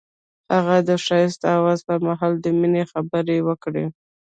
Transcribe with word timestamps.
هغه 0.53 0.77
د 0.87 0.89
ښایسته 1.05 1.47
اواز 1.57 1.79
پر 1.87 1.97
مهال 2.07 2.33
د 2.39 2.45
مینې 2.59 2.83
خبرې 2.91 3.37
وکړې. 3.47 3.85